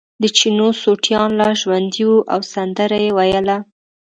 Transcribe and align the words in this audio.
د 0.21 0.23
چینو 0.37 0.67
سوټیان 0.81 1.29
لا 1.39 1.49
ژوندي 1.61 2.03
وو 2.07 2.17
او 2.33 2.39
سندره 2.53 2.97
یې 3.05 3.09
ویله. 3.17 3.57